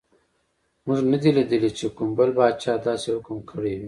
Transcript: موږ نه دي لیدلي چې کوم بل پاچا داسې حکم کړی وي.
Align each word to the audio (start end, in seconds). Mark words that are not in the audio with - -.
موږ 0.85 0.99
نه 1.11 1.17
دي 1.21 1.29
لیدلي 1.37 1.69
چې 1.77 1.85
کوم 1.95 2.09
بل 2.17 2.29
پاچا 2.37 2.73
داسې 2.87 3.07
حکم 3.15 3.37
کړی 3.49 3.73
وي. 3.75 3.79